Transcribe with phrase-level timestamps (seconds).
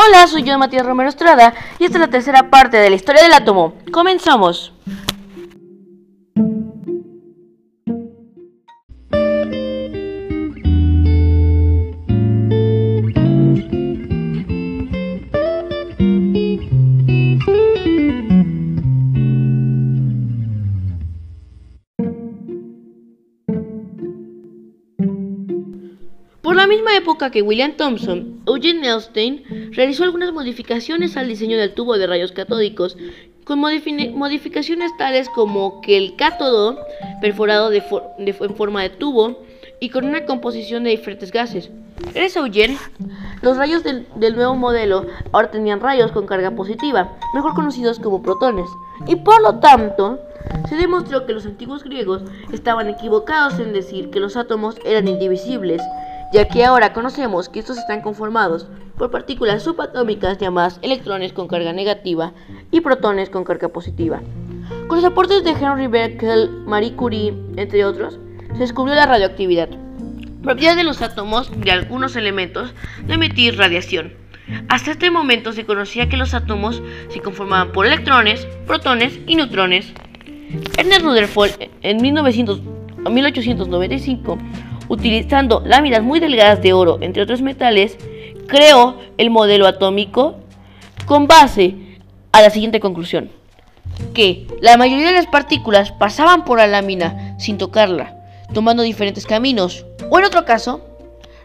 [0.00, 3.20] Hola, soy yo, Matías Romero Estrada, y esta es la tercera parte de la historia
[3.20, 3.74] del átomo.
[3.90, 4.72] Comenzamos.
[26.48, 31.74] Por la misma época que William Thomson, Eugene Elstein realizó algunas modificaciones al diseño del
[31.74, 32.96] tubo de rayos catódicos,
[33.44, 36.78] con modifi- modificaciones tales como que el cátodo
[37.20, 39.42] perforado en forma de tubo
[39.78, 41.68] y con una composición de diferentes gases.
[42.16, 42.78] A Eugene,
[43.42, 48.22] los rayos del, del nuevo modelo ahora tenían rayos con carga positiva, mejor conocidos como
[48.22, 48.70] protones,
[49.06, 50.18] y por lo tanto,
[50.66, 52.22] se demostró que los antiguos griegos
[52.54, 55.82] estaban equivocados en decir que los átomos eran indivisibles,
[56.32, 61.72] ya que ahora conocemos que estos están conformados por partículas subatómicas llamadas electrones con carga
[61.72, 62.32] negativa
[62.70, 64.20] y protones con carga positiva.
[64.86, 68.18] Con los aportes de Henry Becquerel, Marie Curie, entre otros,
[68.52, 69.68] se descubrió la radioactividad,
[70.42, 72.74] propiedad de los átomos de algunos elementos
[73.06, 74.12] de emitir radiación.
[74.68, 79.92] Hasta este momento se conocía que los átomos se conformaban por electrones, protones y neutrones.
[80.78, 82.62] Ernest Rutherford en 1900
[83.10, 84.38] 1895,
[84.88, 87.96] utilizando láminas muy delgadas de oro, entre otros metales,
[88.46, 90.36] creó el modelo atómico
[91.06, 91.76] con base
[92.32, 93.30] a la siguiente conclusión,
[94.14, 98.16] que la mayoría de las partículas pasaban por la lámina sin tocarla,
[98.52, 100.84] tomando diferentes caminos, o en otro caso,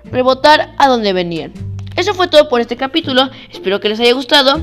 [0.05, 1.53] rebotar a donde venían.
[1.95, 4.61] Eso fue todo por este capítulo, espero que les haya gustado